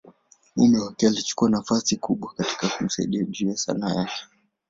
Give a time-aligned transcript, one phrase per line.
[0.55, 4.23] mume wake alichukua nafasi kubwa katika kumsaidia juu ya Sanaa yake.